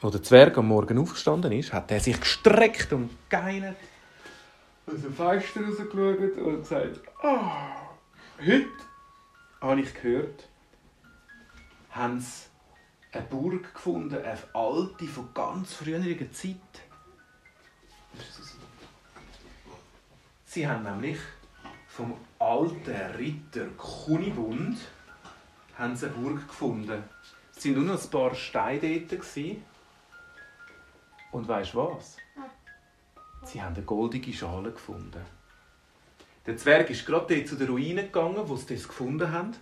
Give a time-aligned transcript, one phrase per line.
[0.00, 3.76] Als der Zwerg am Morgen aufgestanden ist, hat er sich gestreckt und geinert
[4.86, 7.76] aus dem Fenster rausgeschaut und gesagt, ah,
[8.40, 8.68] heute
[9.60, 10.48] habe ich gehört,
[11.90, 12.46] haben sie
[13.12, 16.56] eine Burg gefunden, eine alte, von ganz früheriger Zeit.
[20.44, 21.18] Sie haben nämlich
[21.88, 24.78] vom alten Ritter Kunibund
[25.78, 27.02] haben sie eine Burg gefunden.
[27.56, 29.10] Es waren nur noch ein paar Steine dort.
[29.10, 29.64] gewesen.
[31.32, 32.16] Und weißt du was?
[33.44, 35.20] Sie haben eine goldige Schale gefunden.
[36.46, 39.52] Der Zwerg ist gerade dort zu den Ruinen gegangen, wo sie das gefunden haben.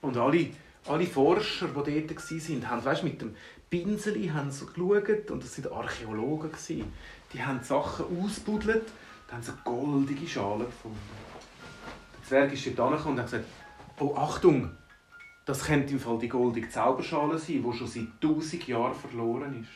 [0.00, 0.50] Und alle,
[0.86, 3.36] alle Forscher, die dort waren, haben weißt, mit dem
[3.70, 5.30] Pinsel haben so geschaut.
[5.30, 6.50] Und das waren Archäologen.
[6.50, 6.92] gewesen.
[7.32, 8.84] Die haben Sachen ausbuddelt
[9.26, 10.98] und haben so eine goldige Schale gefunden.
[12.18, 13.48] Der Zwerg ist dort angekommen und hat gesagt,
[14.00, 14.70] oh Achtung,
[15.44, 19.70] das könnte im Fall die goldige Zauberschale sein, die schon seit tausend Jahren verloren ist.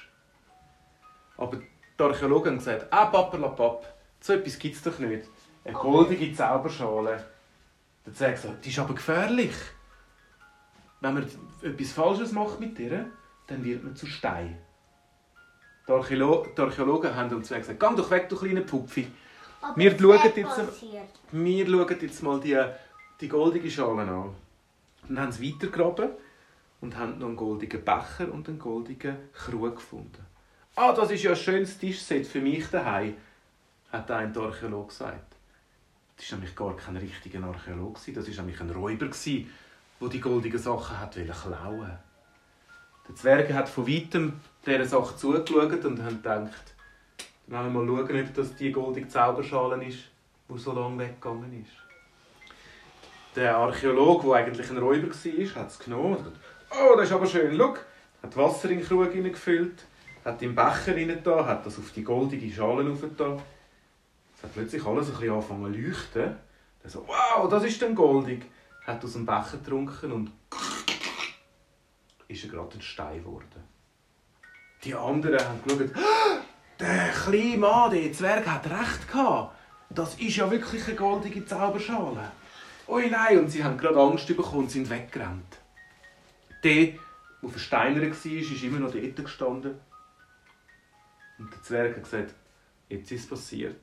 [1.37, 5.29] Aber die Archäologen haben gesagt, ah, papperlapapp, so etwas gibt es doch nicht.
[5.65, 7.25] Eine goldige Zauberschale.
[8.05, 9.55] Der Zwerg gesagt, die ist aber gefährlich.
[11.01, 11.29] Wenn man
[11.63, 13.07] etwas Falsches macht mit ihr,
[13.49, 14.59] dann wird man zu Stein.
[15.87, 19.09] Die, Archäolo die Archäologen haben Zwerg gesagt, geh doch weg, du kleiner Pupfi.
[19.75, 20.61] Wir schauen jetzt-?
[21.33, 22.61] Wir schauen jetzt mal die,
[23.21, 24.35] die goldige Schale an.
[25.09, 26.11] Dann haben sie weitergegraben
[26.81, 30.25] und haben noch einen goldigen Becher und einen goldigen Krug gefunden.
[30.75, 33.15] «Ah, das ist ja ein schönes Tischset für mich daheim»,
[33.91, 35.37] hat ein Archäologe gesagt.
[36.17, 40.59] Das war nämlich gar kein richtiger Archäologe, das war nämlich ein Räuber, der die goldigen
[40.59, 41.99] Sachen hat klauen
[43.09, 46.75] Der Zwerg hat von weitem dieser Sache zugeschaut und hat gedacht,
[47.47, 49.99] dann wollen wir mal schauen, ob das die goldige Zauberschale ist,
[50.49, 51.86] die so lange weggegangen ist.
[53.37, 56.37] Der Archäologe, der eigentlich ein Räuber war, hat es genommen und gesagt,
[56.71, 57.77] «Oh, das ist aber schön, schau!»
[58.23, 59.85] hat Wasser in den Krug hineingefüllt,
[60.25, 63.41] hat den Becher da, hat das auf die goldige Schale aufgetan.
[64.37, 66.37] Es hat plötzlich alles ein bisschen angefangen zu leuchten.
[66.83, 68.47] Er so, «Wow, das ist dann goldig!»
[68.87, 70.33] hat aus dem Becher getrunken und
[72.29, 73.65] ist er gerade ein Stein geworden.
[74.85, 75.91] Die anderen haben geschaut,
[76.79, 79.57] der kleine Mann, der Zwerg, hat recht gehabt.
[79.91, 82.31] Das ist ja wirklich eine goldige Zauberschale.
[82.89, 85.59] Ui nein, und sie haben gerade Angst bekommen und sind weggerannt.
[86.63, 86.93] Der,
[87.43, 89.75] der versteinert war, ist immer noch dort gestanden.
[91.39, 92.35] Und der Zwerg hat gesagt,
[92.89, 93.81] jetzt ist es passiert.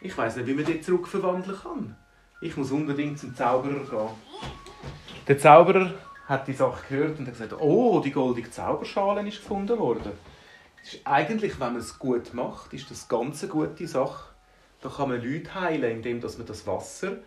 [0.00, 1.96] Ich weiß nicht, wie man den zurückverwandeln kann.
[2.40, 4.14] Ich muss unbedingt zum Zauberer gehen.
[5.28, 5.94] Der Zauberer
[6.26, 10.12] hat die Sache gehört und hat gesagt, oh, die goldige Zauberschale ist gefunden worden.
[10.82, 14.32] Ist eigentlich, wenn man es gut macht, ist das ganz eine gute Sache.
[14.80, 17.18] Da kann man Leute heilen, indem man das Wasser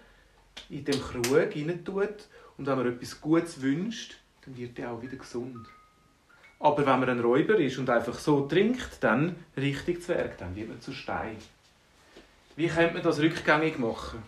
[0.70, 2.28] in dem Krug rein tut
[2.58, 5.68] und wenn man etwas Gutes wünscht, dann wird er auch wieder gesund.
[6.60, 10.70] Aber wenn man ein Räuber ist und einfach so trinkt, dann richtig Zwerg, dann wird
[10.70, 11.38] man zu Stein.
[12.56, 14.22] Wie könnte man das rückgängig machen?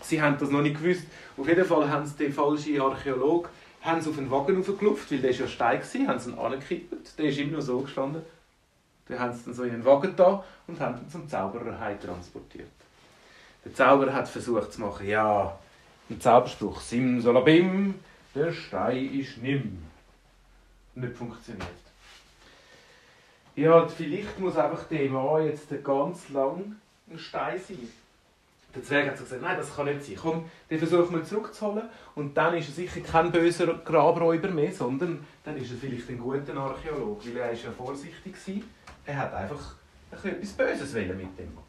[0.00, 1.02] Sie haben das noch nicht gewusst.
[1.36, 3.50] Auf jeden Fall haben sie den falschen Archäolog
[3.82, 6.38] haben sie auf den Wagen raufgelupft, weil der war ja Stein, war, haben sie ihn
[6.38, 7.18] angekippt.
[7.18, 8.22] Der ist immer noch so gestanden.
[9.06, 12.68] Dann haben sie ihn so in den Wagen da und haben ihn zum Zauberer transportiert.
[13.64, 15.58] Der Zauberer hat versucht zu machen, ja,
[16.10, 17.94] ein Zauberspruch, Simsalabim,
[18.34, 19.82] der Stein ist nimm.
[20.94, 21.68] Nicht funktioniert.
[23.56, 26.76] Ja, vielleicht muss einfach der Mann jetzt ganz lang
[27.10, 27.88] ein Stein sein.
[28.74, 30.16] Der Zwerg hat so gesagt, nein, das kann nicht sein.
[30.20, 31.88] Komm, den versuchen wir zurückzuholen.
[32.14, 36.18] Und dann ist er sicher kein böser Grabräuber mehr, sondern dann ist er vielleicht ein
[36.18, 38.62] guter Archäologe, weil er ist ja vorsichtig war.
[39.06, 39.74] Er hat einfach
[40.12, 41.67] ein bisschen etwas Böses mit dem.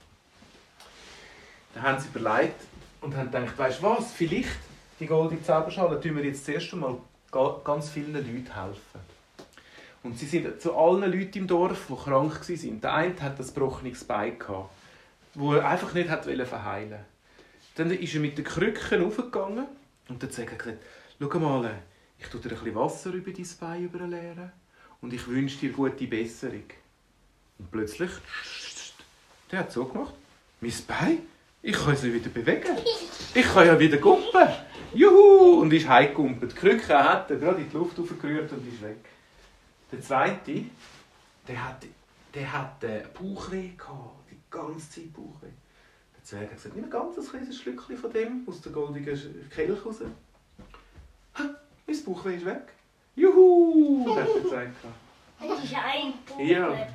[1.74, 2.60] Dann haben sie überlegt
[3.02, 4.50] und haben gedacht, weißt du was, vielleicht
[5.00, 6.98] die goldene Zauberschale tun wir jetzt zuerst einmal
[7.32, 9.00] ga- ganz vielen Leuten helfen.
[10.04, 12.82] Und sie sind zu allen Leuten im Dorf, die krank waren.
[12.82, 14.70] Der eine hat ein gebrochenes Bein gehabt
[15.36, 17.06] wo er einfach nicht hat verheilen.
[17.76, 19.68] Dann ist er mit den Krücken aufgegangen
[20.10, 20.64] und hat gesagt,
[21.20, 21.76] schau mal,
[22.18, 24.52] ich tue dir ein bisschen Wasser über dein Bein überleeren
[25.02, 26.64] und ich wünsche dir gute Besserung.
[27.60, 28.10] Und plötzlich,
[29.52, 30.14] der hat so gemacht,
[30.62, 31.20] mein Bein,
[31.62, 32.78] ich kann es wieder bewegen.
[33.34, 34.48] Ich kann ja wieder gumpen.
[34.94, 35.62] Juhu!
[35.62, 36.52] Und ist heimgegumpelt.
[36.54, 38.98] Die Krücke hat er gerade in die Luft aufgerührt und ist weg.
[39.92, 40.64] Der zweite,
[41.48, 41.86] der hat,
[42.34, 44.32] der hat äh, Bauchweh gehabt.
[44.32, 45.52] Die ganze Zeit Bauchweh.
[46.16, 49.86] Der Zwerg hat gesagt, nimm ein ganz kleines Schlückchen von dem aus der goldigen Kelch
[49.86, 49.98] raus.
[51.36, 51.44] Ha,
[51.88, 52.74] mein Bauchweh ist weg.
[53.16, 54.16] Juhu!
[54.16, 55.10] hat der Zwerg gehabt.
[55.40, 56.40] Das ist ein Buch.
[56.40, 56.88] Ja.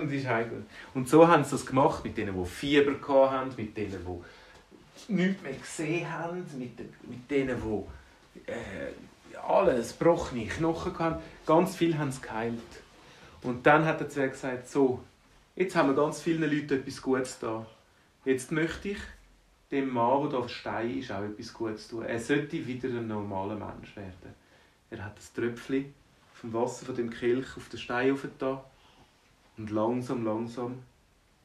[0.00, 0.66] Und, ist heimgegangen.
[0.94, 5.42] und so haben sie das gemacht mit denen, die Fieber hatten, mit denen, die nichts
[5.42, 11.22] mehr gesehen haben, mit, mit denen, die äh, alles, gebrochene Knochen hatten.
[11.46, 12.58] Ganz viel haben sie geheilt.
[13.42, 15.00] Und dann hat der Zwerg gesagt, so,
[15.56, 17.66] jetzt haben wir ganz vielen Leuten etwas Gutes da.
[18.24, 18.98] Jetzt möchte ich
[19.70, 22.04] dem Mann, der da auf Stein ist, auch etwas Gutes tun.
[22.04, 24.34] Er sollte wieder ein normaler Mensch werden.
[24.90, 25.92] Er hat das Tröpfchen
[26.32, 28.60] vom Wasser von dem Kelch auf den Stein aufgetan
[29.56, 30.82] und langsam, langsam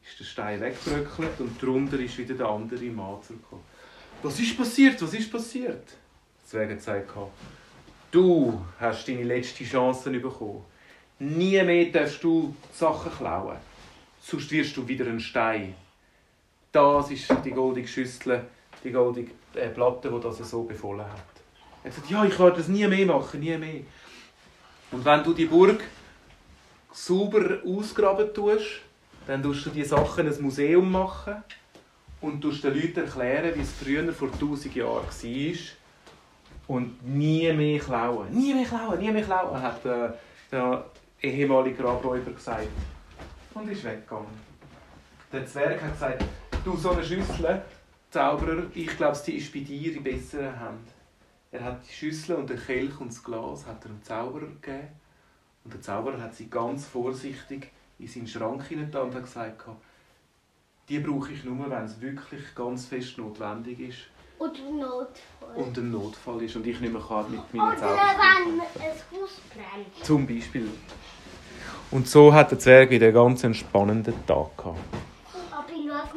[0.04, 3.64] ist der Stein weggebröckelt und darunter ist wieder der andere Mann zurückgekommen.
[4.24, 5.02] Was ist passiert?
[5.02, 5.88] Was ist passiert?
[6.52, 7.10] Hat gesagt,
[8.12, 10.64] du hast deine letzte Chance bekommen.
[11.20, 13.58] Nie mehr darfst du Sachen klauen.
[14.22, 15.76] Sonst wirst du wieder ein Stein.
[16.72, 18.46] Das ist die goldige Schüssel,
[18.84, 21.26] die goldige äh, Platte, die das so befohlen hat.
[21.84, 23.82] Er hat gesagt, ja, ich werde das nie mehr machen, nie mehr.
[24.92, 25.82] Und wenn du die Burg
[26.92, 28.82] sauber ausgraben tust,
[29.28, 31.44] dann tust du die Sachen ein Museum machen
[32.22, 35.58] und tust den Leuten erklären, wie es früher vor tausend Jahren war.
[36.68, 38.32] Und nie mehr klauen.
[38.32, 40.10] Nie mehr klauen, nie mehr klauen, hat äh,
[40.52, 40.86] der
[41.22, 42.68] ehemalige Grabräuber gesagt.
[43.54, 44.50] Und ist weggegangen.
[45.32, 46.24] Der Zwerg hat gesagt,
[46.64, 47.62] du, so eine Schüssel,
[48.12, 50.88] Zauberer, ich glaube, die ist bei dir in besseren Händen.
[51.52, 54.88] Er hat die Schüssel und den Kelch und das Glas hat er dem Zauberer gegeben.
[55.64, 59.66] Und der Zauberer hat sie ganz vorsichtig in seinen Schrank hineingetan und hat gesagt,
[60.88, 63.98] die brauche ich nur, wenn es wirklich ganz fest notwendig ist.
[64.40, 65.56] Und ein Notfall.
[65.56, 69.42] Und ein Notfall ist und ich nicht mehr kann mit meinen Oder wenn ein Haus
[69.54, 70.06] brennt.
[70.06, 70.70] Zum Beispiel.
[71.92, 74.80] Und so hat der Zwerg wieder einen ganz entspannenden Tag gehabt.